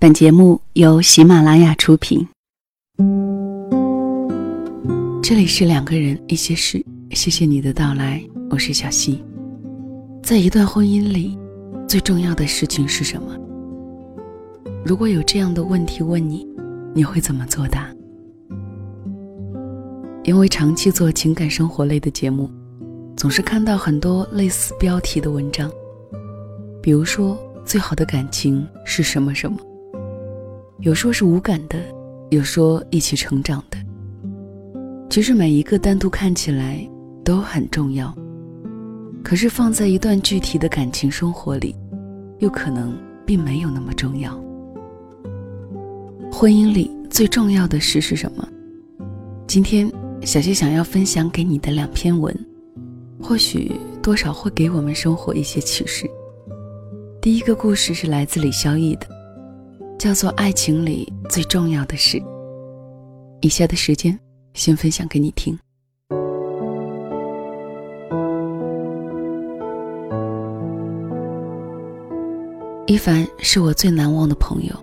[0.00, 2.24] 本节目由喜马拉雅出品。
[5.20, 9.20] 这里是两个人一些事，谢谢你的到来，我是小溪。
[10.22, 11.36] 在一段婚姻里，
[11.88, 13.36] 最重要的事情是什么？
[14.84, 16.46] 如果有这样的问题问你，
[16.94, 17.92] 你会怎么作答？
[20.22, 22.48] 因为长期做情感生活类的节目，
[23.16, 25.68] 总是看到很多类似标题的文章，
[26.80, 29.58] 比如说最好的感情是什么什么。
[30.80, 31.76] 有说是无感的，
[32.30, 33.76] 有说一起成长的。
[35.10, 36.88] 其实每一个单独看起来
[37.24, 38.16] 都很重要，
[39.24, 41.74] 可是放在一段具体的感情生活里，
[42.38, 42.96] 又可能
[43.26, 44.40] 并没有那么重要。
[46.30, 48.48] 婚姻里最重要的事是什么？
[49.48, 49.90] 今天
[50.22, 52.32] 小谢想要分享给你的两篇文，
[53.20, 56.08] 或许多少会给我们生活一些启示。
[57.20, 59.17] 第一个故事是来自李孝义的。
[59.98, 62.22] 叫做爱情里最重要的事。
[63.40, 64.16] 以下的时间，
[64.54, 65.58] 先分享给你听。
[72.86, 74.74] 一凡是我最难忘的朋友。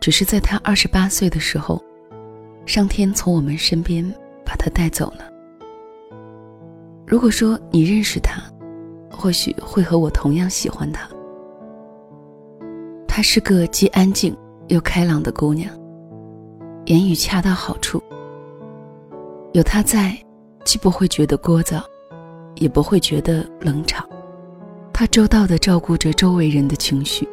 [0.00, 1.82] 只是在他二十八岁的时候，
[2.66, 4.04] 上天从我们身边
[4.44, 5.28] 把他带走了。
[7.04, 8.40] 如果说你认识他，
[9.10, 11.10] 或许会和我同样喜欢他。
[13.18, 14.32] 她是个既安静
[14.68, 15.68] 又开朗的姑娘，
[16.86, 18.00] 言语恰到好处。
[19.54, 20.16] 有她在，
[20.64, 21.82] 既不会觉得聒噪，
[22.54, 24.08] 也不会觉得冷场。
[24.92, 27.28] 她周到的照顾着周围人的情绪，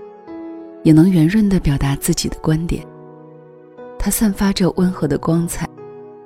[0.82, 2.84] 也能圆润的表达自己的观点。
[4.00, 5.70] 她散发着温和的光彩，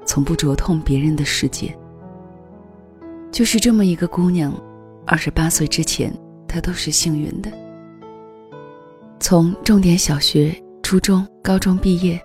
[0.05, 1.77] 从不灼痛别人的世界。
[3.29, 4.53] 就是这么一个姑娘，
[5.05, 6.13] 二十八岁之前，
[6.47, 7.51] 她都是幸运的。
[9.29, 12.19] 从重点小学、初中、高中毕业，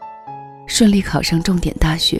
[0.66, 2.18] 顺利考上重点大学。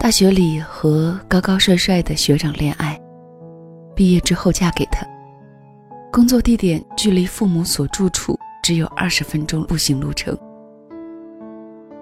[0.00, 2.98] 大学里和高高帅帅的学长恋爱，
[3.94, 5.06] 毕业之后嫁给他。
[6.10, 10.34] 工作地点距离父母所住处只有二十分钟步行路程。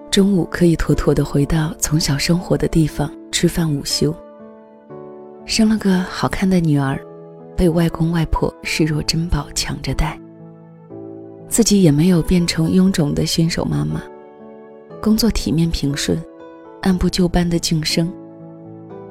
[0.09, 4.15] 中午可以妥妥的回到从小生活的地方吃饭午休。
[5.45, 6.97] 生了个好看的女儿，
[7.57, 10.17] 被外公外婆视若珍宝抢着带。
[11.49, 14.01] 自己也没有变成臃肿的新手妈妈，
[15.01, 16.21] 工作体面平顺，
[16.81, 18.11] 按部就班的晋升，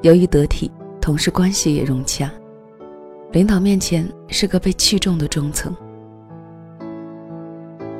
[0.01, 0.71] 由于得体，
[1.01, 2.31] 同事关系也融洽，
[3.31, 5.75] 领导面前是个被器重的中层。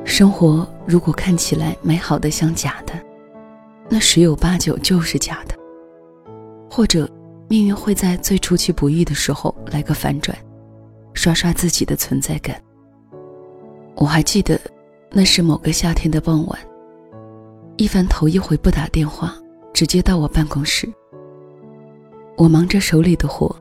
[0.05, 2.93] 生活如果看起来美好的像假的，
[3.89, 5.55] 那十有八九就是假的，
[6.69, 7.09] 或者
[7.49, 10.37] 命运会在最出其不意的时候来个反转，
[11.13, 12.61] 刷刷自己的存在感。
[13.99, 14.59] 我还记得，
[15.11, 16.59] 那是某个夏天的傍晚。
[17.77, 19.33] 一凡头一回不打电话，
[19.73, 20.87] 直接到我办公室。
[22.37, 23.53] 我忙着手里的活，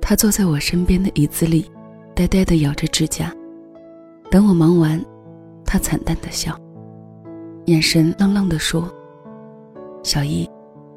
[0.00, 1.70] 他坐在我身边的椅子里，
[2.14, 3.30] 呆呆地咬着指甲。
[4.30, 4.98] 等我忙完，
[5.62, 6.58] 他惨淡的笑，
[7.66, 8.90] 眼神愣愣地说
[10.02, 10.48] ：“小姨，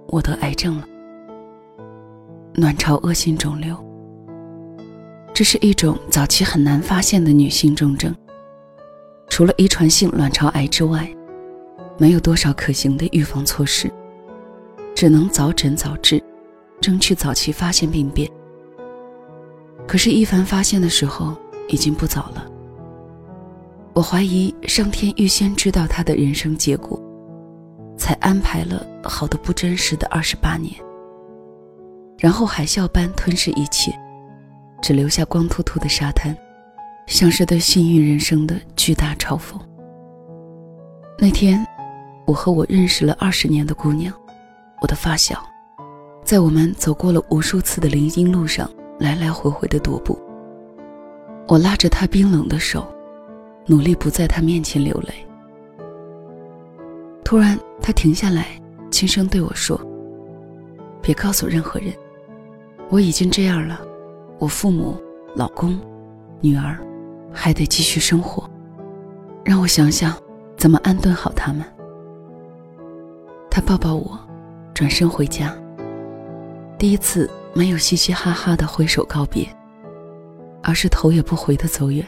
[0.07, 0.87] 我得癌症了，
[2.53, 3.75] 卵巢恶性肿瘤。
[5.33, 8.15] 这是一种早期很难发现的女性重症。”
[9.33, 11.09] 除了遗传性卵巢癌之外，
[11.97, 13.91] 没有多少可行的预防措施，
[14.93, 16.23] 只能早诊早治，
[16.79, 18.29] 争取早期发现病变。
[19.87, 21.35] 可是，一凡发现的时候
[21.67, 22.45] 已经不早了。
[23.93, 27.01] 我怀疑上天预先知道他的人生结果，
[27.97, 30.75] 才安排了好的不真实的二十八年，
[32.19, 33.91] 然后海啸般吞噬一切，
[34.79, 36.37] 只留下光秃秃的沙滩。
[37.05, 39.59] 像是对幸运人生的巨大嘲讽。
[41.19, 41.65] 那天，
[42.25, 44.13] 我和我认识了二十年的姑娘，
[44.81, 45.41] 我的发小，
[46.23, 48.69] 在我们走过了无数次的林荫路上
[48.99, 50.17] 来来回回的踱步。
[51.47, 52.87] 我拉着她冰冷的手，
[53.65, 55.13] 努力不在她面前流泪。
[57.23, 58.47] 突然，她停下来，
[58.89, 59.79] 轻声对我说
[61.01, 61.93] ：“别告诉任何人，
[62.89, 63.81] 我已经这样了。
[64.39, 64.97] 我父母、
[65.35, 65.77] 老公、
[66.41, 66.77] 女儿。”
[67.33, 68.49] 还得继续生活，
[69.43, 70.15] 让我想想
[70.55, 71.65] 怎么安顿好他们。
[73.49, 74.19] 他抱抱我，
[74.73, 75.55] 转身回家。
[76.77, 79.47] 第一次没有嘻嘻哈哈的挥手告别，
[80.61, 82.05] 而是头也不回的走远。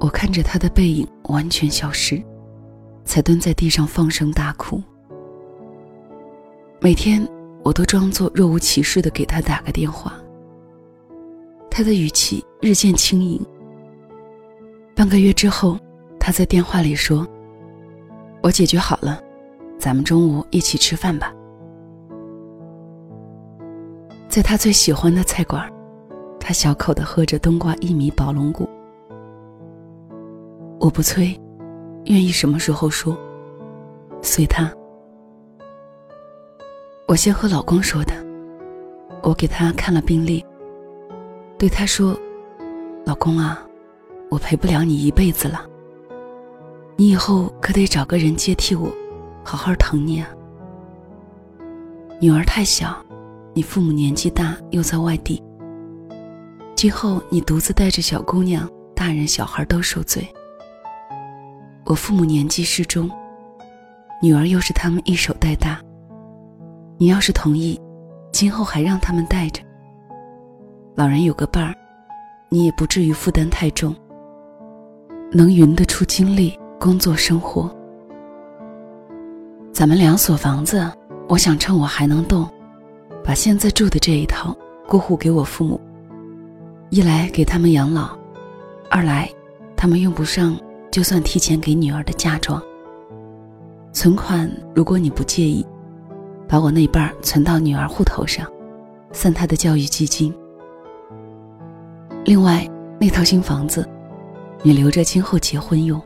[0.00, 2.22] 我看着他的背影完全消失，
[3.04, 4.82] 才蹲在地上放声大哭。
[6.80, 7.26] 每天
[7.64, 10.14] 我都装作若无其事的给他打个电话。
[11.70, 13.40] 他的语气日渐轻盈。
[14.92, 15.78] 半个月之后，
[16.18, 17.24] 他在电话里说
[18.42, 19.22] ：“我解决好了，
[19.78, 21.32] 咱们中午一起吃饭吧。”
[24.28, 25.72] 在他最喜欢的菜馆，
[26.40, 28.68] 他小口的喝着冬瓜薏米宝龙骨。
[30.80, 31.40] 我不催，
[32.06, 33.16] 愿意什么时候说，
[34.20, 34.68] 随他。
[37.06, 38.12] 我先和老公说的，
[39.22, 40.44] 我给他看了病历，
[41.56, 42.18] 对他说
[43.06, 43.62] ：“老公啊，
[44.28, 45.64] 我陪不了你一辈子了。
[46.96, 48.92] 你以后可得找个人接替我，
[49.44, 50.26] 好好疼你啊。
[52.20, 52.96] 女儿太小，
[53.54, 55.40] 你父母年纪大又在外地，
[56.74, 60.26] 今后你独自带着小姑娘，大人小孩都受罪。
[61.84, 63.08] 我父母年纪适中，
[64.20, 65.80] 女儿又是他们一手带大。”
[66.98, 67.80] 你要是同意，
[68.32, 69.62] 今后还让他们带着。
[70.96, 71.72] 老人有个伴儿，
[72.48, 73.94] 你也不至于负担太重。
[75.32, 77.74] 能匀得出精力工作生活。
[79.72, 80.90] 咱们两所房子，
[81.28, 82.48] 我想趁我还能动，
[83.24, 84.56] 把现在住的这一套
[84.86, 85.80] 过户给我父母。
[86.90, 88.16] 一来给他们养老，
[88.88, 89.28] 二来
[89.76, 90.56] 他们用不上，
[90.90, 92.62] 就算提前给女儿的嫁妆。
[93.92, 95.66] 存款，如果你不介意。
[96.48, 98.46] 把我那半存到女儿户头上，
[99.10, 100.32] 算她的教育基金。
[102.26, 102.68] 另外，
[103.00, 103.88] 那套新房子，
[104.64, 106.02] 你留着今后结婚用。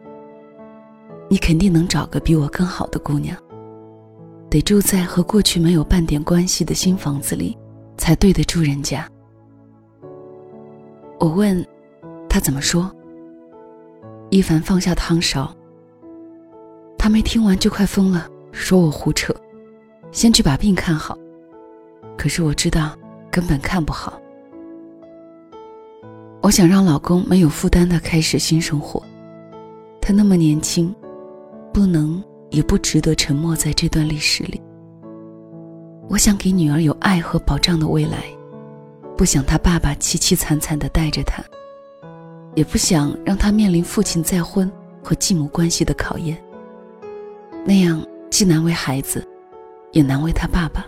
[1.31, 3.35] 你肯定能找个比我更好的姑娘，
[4.51, 7.57] 得住在和过去没有半点关系的新房子里，
[7.97, 9.09] 才对得住人家。
[11.19, 11.67] 我问，
[12.29, 12.95] 他怎么说？
[14.29, 15.51] 一凡放下汤勺，
[16.99, 19.35] 他没听完就快疯了，说我胡扯。
[20.13, 21.17] 先去把病看好，
[22.19, 22.95] 可是我知道
[23.31, 24.20] 根本看不好。
[26.43, 29.03] 我想让老公没有负担的开始新生活，
[30.01, 30.95] 他那么年轻，
[31.73, 34.61] 不能也不值得沉默在这段历史里。
[36.09, 38.25] 我想给女儿有爱和保障的未来，
[39.17, 41.45] 不想她爸爸凄凄惨惨的带着她，
[42.55, 44.71] 也不想让她面临父亲再婚
[45.03, 46.37] 和继母关系的考验。
[47.65, 49.27] 那样既难为孩子。
[49.93, 50.87] 也难为他爸爸。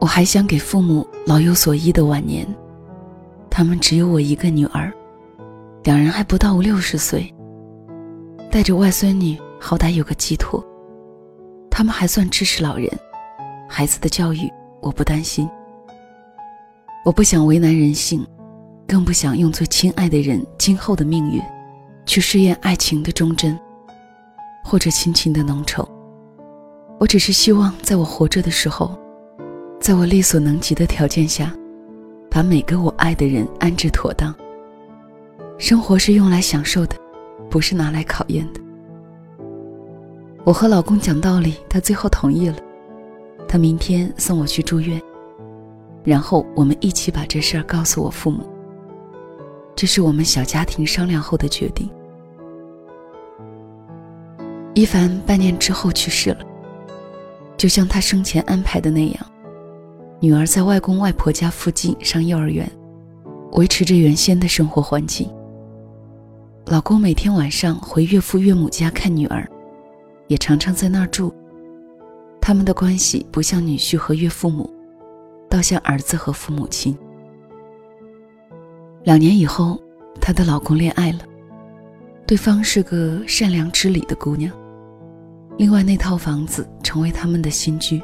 [0.00, 2.46] 我还想给父母老有所依的晚年，
[3.56, 4.92] 他们只有我一个女儿，
[5.82, 7.34] 两人还不到五六十岁，
[8.50, 10.62] 带着外孙女，好歹有个寄托。
[11.70, 12.86] 他们还算支持老人，
[13.66, 14.40] 孩子的教育
[14.82, 15.48] 我不担心。
[17.02, 18.22] 我不想为难人性，
[18.86, 21.40] 更不想用最亲爱的人今后的命运，
[22.04, 23.58] 去试验爱情的忠贞，
[24.62, 25.82] 或者亲情的浓稠。
[27.00, 28.94] 我只是希望，在我活着的时候，
[29.80, 31.50] 在我力所能及的条件下，
[32.36, 34.34] 把每个我爱的人安置妥当。
[35.56, 36.94] 生活是用来享受的，
[37.48, 38.60] 不是拿来考验的。
[40.44, 42.58] 我和老公讲道理，他最后同意了。
[43.48, 45.00] 他明天送我去住院，
[46.04, 48.46] 然后我们一起把这事儿告诉我父母。
[49.74, 51.88] 这是我们小家庭商量后的决定。
[54.74, 56.40] 一凡半年之后去世了。
[57.56, 59.26] 就像他生前安排的那样，
[60.18, 62.70] 女儿在外公外婆家附近上幼儿园，
[63.52, 65.30] 维持着原先的生活环境。
[66.66, 69.46] 老公每天晚上回岳父岳母家看女儿，
[70.26, 71.32] 也常常在那儿住。
[72.40, 74.72] 他们的关系不像女婿和岳父母，
[75.50, 76.96] 倒像儿子和父母亲。
[79.04, 79.78] 两年以后，
[80.20, 81.20] 她的老公恋爱了，
[82.26, 84.50] 对方是个善良知礼的姑娘。
[85.58, 88.02] 另外那套房子成为他们的新居。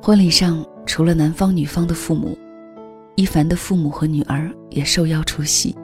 [0.00, 2.36] 婚礼上，除了男方女方的父母，
[3.14, 5.74] 一凡的父母和女儿也受邀出席。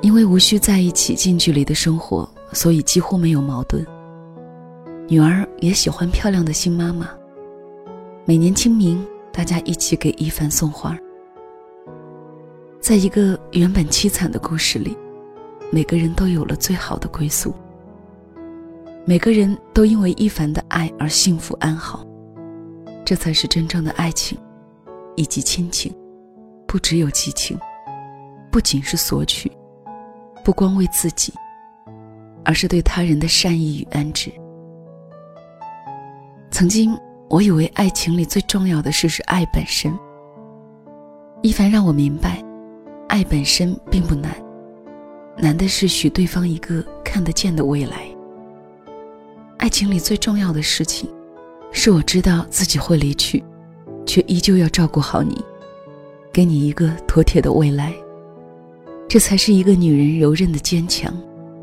[0.00, 3.86] 因为无需在一起近距离的生活，所以几乎没有矛盾。
[5.08, 7.08] 女儿也喜欢漂亮的新妈妈。
[8.24, 10.96] 每年清明，大家一起给一凡送花。
[12.80, 14.96] 在一个原本凄惨的故事里，
[15.70, 17.54] 每个人都有了最好的归宿。
[19.04, 22.04] 每个人都因为一凡的爱而幸福安好，
[23.04, 24.38] 这才是真正的爱情，
[25.16, 25.94] 以及亲情。
[26.66, 27.58] 不只有激情，
[28.50, 29.52] 不仅是索取，
[30.42, 31.30] 不光为自己，
[32.44, 34.32] 而是对他人的善意与安置。
[36.50, 39.92] 曾经，我以为爱情里最重要的事是爱本身。
[41.42, 42.42] 一凡让我明白，
[43.08, 44.34] 爱本身并不难，
[45.36, 48.06] 难的是许对方一个看得见的未来。
[49.58, 51.06] 爱情里最重要的事情，
[51.72, 53.42] 是我知道自己会离去，
[54.06, 55.42] 却依旧要照顾好你，
[56.32, 57.92] 给你一个妥帖的未来。
[59.08, 61.12] 这才是一个女人柔韧的坚强、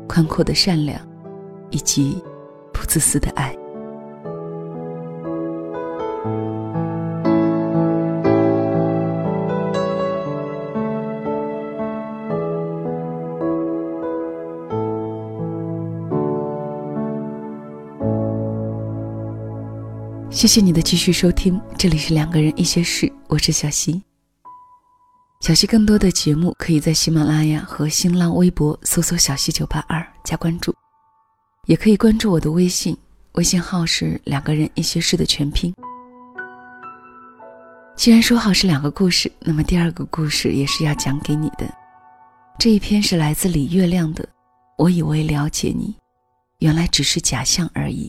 [0.06, 1.00] 宽阔的善良，
[1.70, 2.22] 以及
[2.72, 3.56] 不自私的爱。
[20.40, 24.02] 谢谢你的继续收听，这里是两个人一些事，我是小溪。
[25.42, 30.74] 小溪更多的节目可以在喜马拉雅和新浪微博搜索“小溪九八二”加关注，
[31.66, 32.96] 也可以关注我的微信，
[33.32, 35.74] 微信号是“两个人一些事”的全拼。
[37.94, 41.70] 既然说好是两个故事，那么第二个故事也是要讲给你的。
[42.58, 44.24] 这一篇是来自李月亮的，
[44.78, 45.94] 《我以为了解你，
[46.60, 48.08] 原来只是假象而已》。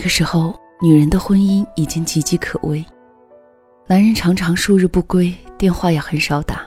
[0.00, 2.84] 个时候，女人的婚姻已经岌岌可危，
[3.86, 6.66] 男人常常数日不归，电话也很少打。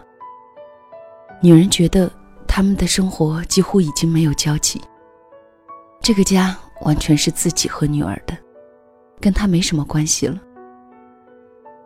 [1.42, 2.12] 女人觉得
[2.48, 4.80] 他们的生活几乎已经没有交集，
[6.02, 8.38] 这个家完全是自己和女儿的，
[9.20, 10.40] 跟他没什么关系了。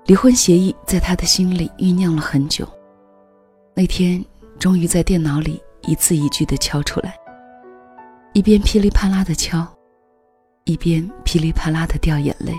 [0.06, 2.68] 离婚协议在他的心里酝酿了很久，
[3.74, 4.24] 那天
[4.58, 7.16] 终于在电脑里一字一句地敲出来，
[8.34, 9.68] 一边噼里啪啦地敲。
[10.68, 12.54] 一边噼里啪啦的掉眼泪。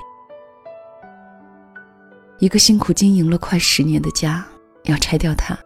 [2.39, 4.45] 一个辛苦经营了快十年的家，
[4.85, 5.57] 要拆掉它，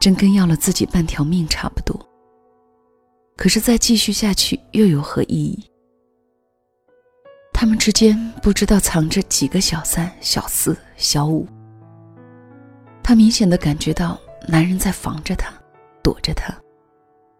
[0.00, 1.98] 真跟要了自己半条命差不多。
[3.36, 5.68] 可是再继续下去又有何意义？
[7.52, 11.46] 他们之间不知道藏着几个小三、小四、小五。
[13.02, 15.52] 他明显的感觉到男人在防着他，
[16.04, 16.54] 躲着他，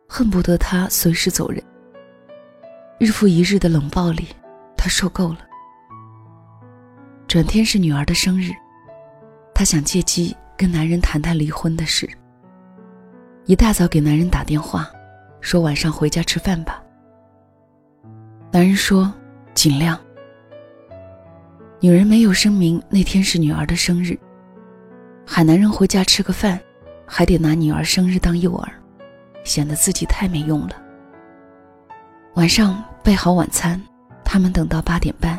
[0.09, 1.63] 恨不得他随时走人。
[2.99, 4.29] 日复一日的冷暴力，
[4.77, 5.39] 他受够了。
[7.27, 8.51] 转天是女儿的生日，
[9.55, 12.09] 他想借机跟男人谈谈离婚的事。
[13.47, 14.89] 一大早给男人打电话，
[15.41, 16.81] 说晚上回家吃饭吧。
[18.53, 19.13] 男人说
[19.55, 19.99] 尽量。
[21.81, 24.17] 女人没有声明那天是女儿的生日，
[25.27, 26.61] 喊男人回家吃个饭，
[27.05, 28.69] 还得拿女儿生日当诱饵，
[29.43, 30.82] 显得自己太没用了。
[32.35, 33.79] 晚上备好晚餐，
[34.25, 35.39] 他们等到八点半，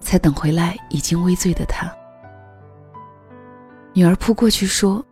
[0.00, 1.92] 才等回来已经微醉的他。
[3.92, 5.04] 女儿扑过去说：“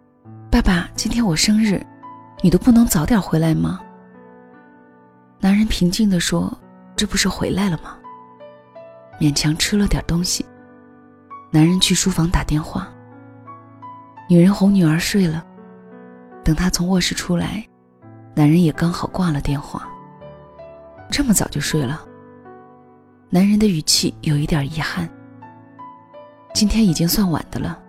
[0.50, 1.84] 爸爸，今天我生日，
[2.40, 3.78] 你都不能早点回来吗？”
[5.38, 6.50] 男人平静地说
[6.96, 7.98] ：“这不是回来了吗？”
[9.20, 10.46] 勉强吃了点东西。
[11.50, 12.88] 男人去书房打电话。
[14.30, 15.44] 女人哄女儿睡了，
[16.42, 17.62] 等他从卧室出来，
[18.34, 19.86] 男人也刚好挂了电话。
[21.10, 22.04] 这么早就睡了。
[23.28, 25.08] 男人的语气有一点遗憾。
[26.54, 27.80] 今天已经算晚的了，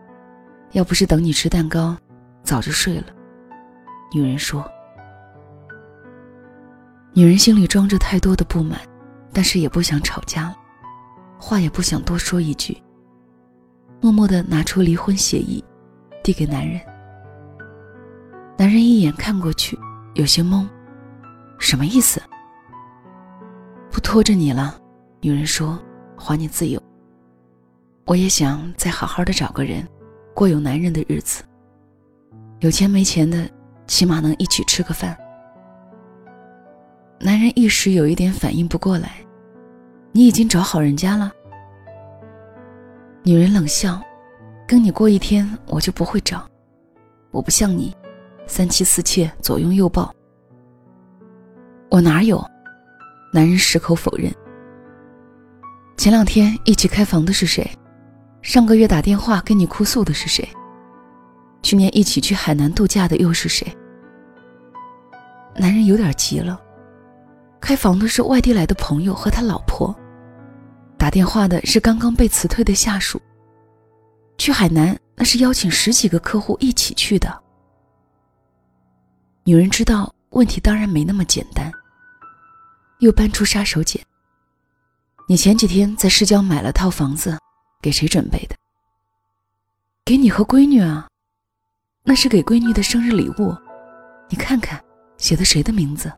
[0.71, 1.97] 要不是等你吃蛋糕，
[2.43, 3.05] 早就睡了。
[4.13, 4.63] 女人说。
[7.13, 8.79] 女人心里装着太多的不满，
[9.33, 10.55] 但是也不想吵架，
[11.37, 12.81] 话也不想多说一句，
[13.99, 15.63] 默默的拿出离婚协议，
[16.23, 16.79] 递给男人。
[18.57, 19.77] 男人一眼看过去，
[20.13, 20.65] 有些懵，
[21.59, 22.21] 什么意思？
[24.11, 24.77] 拖着你了，
[25.21, 25.79] 女人说
[26.19, 26.77] ：“还你自由。”
[28.03, 29.87] 我也想再好好的找个人，
[30.35, 31.41] 过有男人的日子。
[32.59, 33.49] 有钱没钱的，
[33.87, 35.17] 起码能一起吃个饭。
[37.21, 39.13] 男人一时有一点反应不过来
[40.11, 41.31] ：“你已经找好人家了？”
[43.23, 43.97] 女人冷笑
[44.67, 46.45] ：“跟你过一天，我就不会找。
[47.31, 47.95] 我不像你，
[48.45, 50.13] 三妻四妾，左拥右抱。
[51.89, 52.45] 我哪有？”
[53.33, 54.29] 男人矢口否认。
[55.97, 57.69] 前两天一起开房的是谁？
[58.41, 60.47] 上个月打电话跟你哭诉的是谁？
[61.61, 63.65] 去年一起去海南度假的又是谁？
[65.55, 66.59] 男人有点急了。
[67.61, 69.95] 开房的是外地来的朋友和他老婆，
[70.97, 73.21] 打电话的是刚刚被辞退的下属。
[74.37, 77.31] 去海南那是邀请十几个客户一起去的。
[79.43, 81.71] 女人知道问题当然没那么简单。
[83.01, 84.01] 又搬出杀手锏。
[85.27, 87.37] 你前几天在市郊买了套房子，
[87.81, 88.55] 给谁准备的？
[90.05, 91.07] 给你和闺女啊，
[92.03, 93.55] 那是给闺女的生日礼物。
[94.29, 94.81] 你看看，
[95.17, 96.11] 写的谁的名字？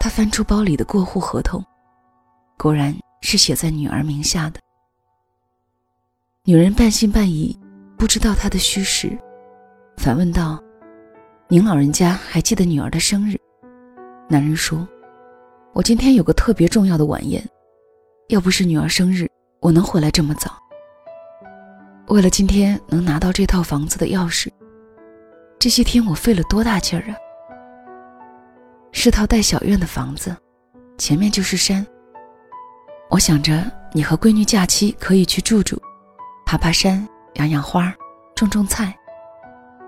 [0.00, 1.64] 他翻出包里的过户合同，
[2.56, 4.60] 果然是写在女儿名下的。
[6.44, 7.58] 女人半信半疑，
[7.96, 9.18] 不知道他的虚实，
[9.96, 10.62] 反问道
[11.48, 13.36] ：“您老人家还记得女儿的生日？”
[14.28, 14.86] 男人说
[15.72, 17.42] ：“我今天有个特别重要的晚宴，
[18.28, 19.28] 要不是女儿生日，
[19.60, 20.50] 我能回来这么早？
[22.08, 24.48] 为了今天能拿到这套房子的钥匙，
[25.58, 27.16] 这些天我费了多大劲儿啊！
[28.92, 30.36] 是套带小院的房子，
[30.96, 31.86] 前面就是山。
[33.10, 35.80] 我想着你和闺女假期可以去住住，
[36.44, 37.94] 爬爬山。”养养花，
[38.34, 38.92] 种种菜，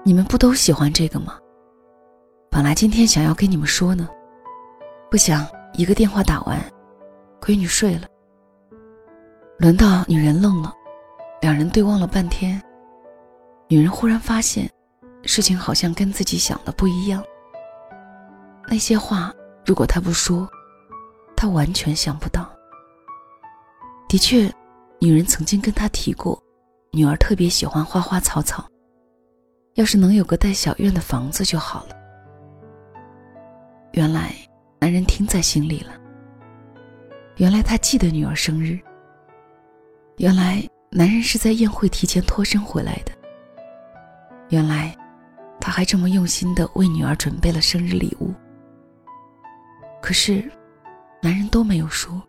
[0.05, 1.37] 你们不都喜欢这个吗？
[2.49, 4.09] 本来今天想要跟你们说呢，
[5.11, 6.61] 不想一个电话打完，
[7.41, 8.07] 闺女睡了。
[9.59, 10.75] 轮到女人愣了，
[11.41, 12.61] 两人对望了半天。
[13.69, 14.69] 女人忽然发现，
[15.23, 17.23] 事情好像跟自己想的不一样。
[18.69, 19.33] 那些话，
[19.65, 20.49] 如果她不说，
[21.37, 22.50] 她完全想不到。
[24.09, 24.53] 的确，
[24.99, 26.43] 女人曾经跟她提过。
[26.93, 28.67] 女儿特别喜欢花花草草，
[29.75, 31.95] 要是能有个带小院的房子就好了。
[33.93, 34.35] 原来
[34.81, 35.93] 男人听在心里了。
[37.37, 38.79] 原来他记得女儿生日。
[40.17, 43.13] 原来男人是在宴会提前脱身回来的。
[44.49, 44.97] 原来
[45.61, 48.33] 他还这么用心的为女儿准备了生日礼物。
[50.01, 50.51] 可是，
[51.21, 52.21] 男人都没有说。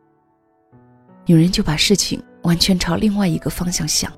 [1.26, 4.12] 女人就把事情完全朝另外一个方向想。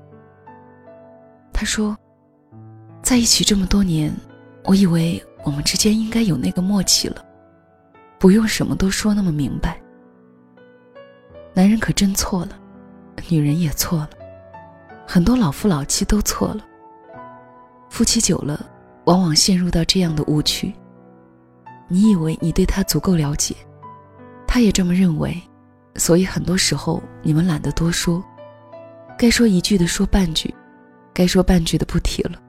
[1.52, 1.96] 他说
[3.00, 4.12] ：“在一起这么多年，
[4.64, 7.23] 我以为我们之间应该有那个默契了，
[8.24, 9.78] 不用什么都说那么明白。
[11.52, 12.58] 男人可真错了，
[13.28, 14.10] 女人也错了，
[15.06, 16.64] 很多老夫老妻都错了。
[17.90, 18.64] 夫妻久了，
[19.04, 20.72] 往往陷入到这样的误区：
[21.86, 23.54] 你以为你对他足够了解，
[24.46, 25.38] 他也这么认为，
[25.96, 28.24] 所以很多时候你们懒得多说，
[29.18, 30.54] 该说一句的说半句。”
[31.12, 32.40] 该说半句的不提了，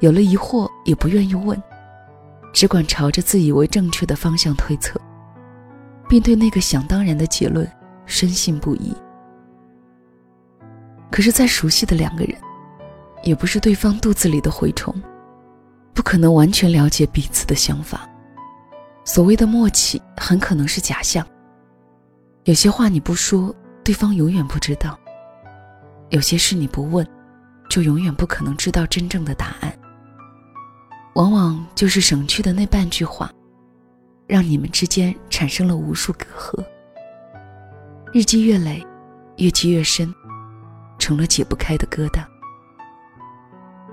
[0.00, 1.56] 有了疑惑也不愿意问，
[2.52, 5.00] 只管朝着自以为正确的方向推测，
[6.08, 7.66] 并对那个想当然的结论
[8.06, 8.94] 深信不疑。
[11.10, 12.36] 可是再熟悉的两个人，
[13.22, 14.94] 也不是对方肚子里的蛔虫，
[15.92, 18.08] 不可能完全了解彼此的想法。
[19.04, 21.26] 所谓的默契，很可能是假象。
[22.44, 24.98] 有些话你不说，对方永远不知道；
[26.10, 27.06] 有些事你不问。
[27.68, 29.72] 就永远不可能知道真正的答案。
[31.14, 33.30] 往往就是省去的那半句话，
[34.26, 36.64] 让你们之间产生了无数隔阂。
[38.12, 38.84] 日积月累，
[39.36, 40.12] 越积越深，
[40.98, 42.24] 成了解不开的疙瘩。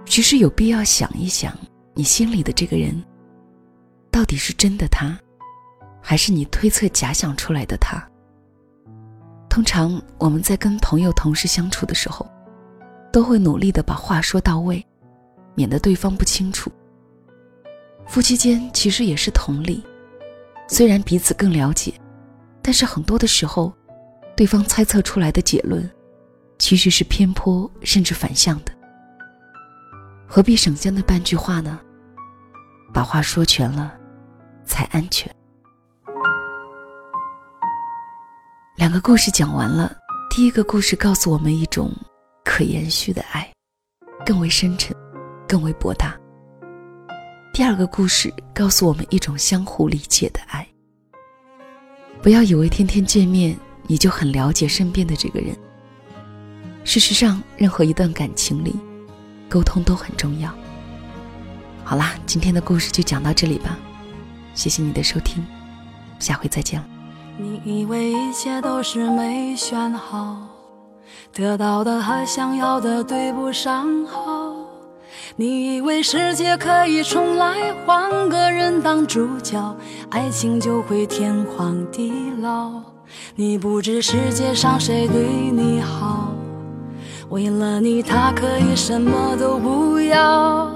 [0.05, 1.55] 其实有必要想一想，
[1.93, 3.03] 你心里的这个人，
[4.11, 5.17] 到底是真的他，
[6.01, 8.01] 还是你推测假想出来的他？
[9.49, 12.25] 通常我们在跟朋友、同事相处的时候。
[13.11, 14.85] 都会努力的把话说到位，
[15.55, 16.71] 免得对方不清楚。
[18.09, 19.85] 夫妻间其实也是同理，
[20.67, 21.93] 虽然彼此更了解，
[22.59, 23.71] 但是很多的时候，
[24.35, 25.87] 对方猜测出来的结论，
[26.57, 28.71] 其实是偏颇甚至反向的。
[30.27, 31.79] 何必省下那半句话呢？
[32.91, 33.95] 把话说全了，
[34.65, 35.31] 才安全。
[38.75, 39.95] 两个故事讲完了，
[40.31, 41.91] 第一个故事告诉我们一种。
[42.43, 43.47] 可延续的爱，
[44.25, 44.95] 更为深沉，
[45.47, 46.17] 更为博大。
[47.59, 50.65] 第二个故事告诉我们一种相互理解的爱。
[52.21, 53.53] 不要以为天天见面
[53.85, 55.53] 你就很了解身边的这个人。
[56.85, 58.73] 事实上，任何一段感情里，
[59.49, 60.49] 沟通都很重要。
[61.83, 63.77] 好啦，今天的故事就讲到这里吧，
[64.53, 65.45] 谢谢你的收听，
[66.17, 66.87] 下回再见了。
[67.37, 70.47] 你以为一切都是没选好。
[71.33, 74.38] 得到的和想要的对不上号，
[75.39, 79.73] 你以为世界可以重来，换个人当主角，
[80.09, 82.69] 爱情就会天荒地老。
[83.35, 86.33] 你不知世界上谁对你好，
[87.29, 90.69] 为了你他可以什么都不要。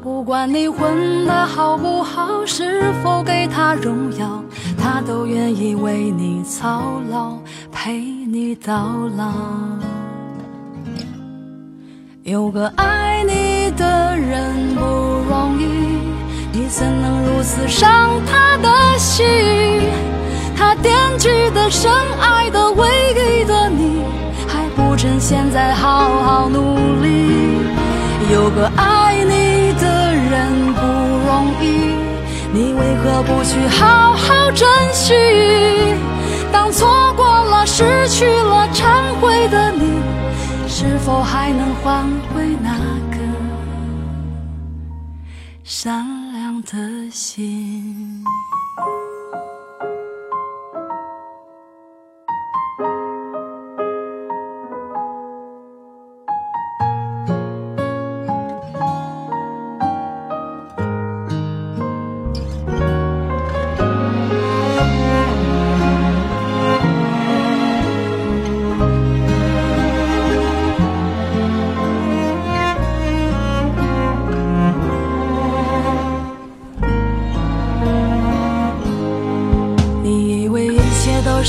[0.00, 4.40] 不管你混得好不好，是否给他荣耀，
[4.78, 7.38] 他都愿意为你操劳，
[7.72, 9.95] 陪你到老。
[12.26, 15.64] 有个爱你的人不容易，
[16.50, 19.24] 你怎能如此伤他的心？
[20.56, 21.88] 他惦记的、深
[22.20, 24.02] 爱的、唯一的你，
[24.48, 27.60] 还不趁现在好好努力。
[28.32, 30.82] 有个爱你的人不
[31.28, 31.94] 容易，
[32.52, 35.14] 你为何不去好好珍惜？
[36.50, 39.94] 当错过了、失去了、忏悔的你。
[40.78, 42.76] 是否还能换回那
[43.10, 43.18] 颗
[45.64, 48.22] 善良的心？